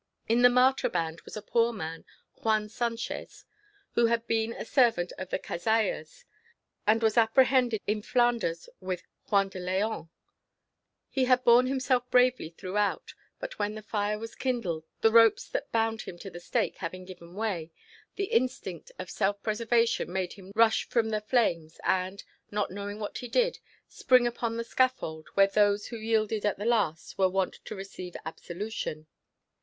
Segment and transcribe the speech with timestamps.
[0.27, 2.05] In the martyr band was a poor man,
[2.37, 3.45] Juan Sanchez,
[3.91, 6.25] who had been a servant of the Cazallas,
[6.87, 10.09] and was apprehended in Flanders with Juan de Leon.
[11.07, 15.71] He had borne himself bravely throughout; but when the fire was kindled, the ropes that
[15.71, 17.71] bound him to the stake having given way,
[18.15, 23.19] the instinct of self preservation made him rush from the flames, and, not knowing what
[23.19, 27.53] he did, spring upon the scaffold where those who yielded at the last were wont
[27.65, 29.05] to receive absolution.